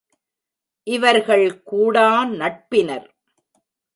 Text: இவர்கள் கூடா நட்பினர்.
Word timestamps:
இவர்கள் 0.87 1.63
கூடா 1.63 2.25
நட்பினர். 2.25 3.07